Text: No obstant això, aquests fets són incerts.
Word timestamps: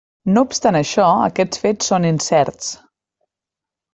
No 0.35 0.41
obstant 0.51 0.77
això, 0.79 1.09
aquests 1.27 1.61
fets 1.67 1.91
són 1.93 2.09
incerts. 2.13 2.73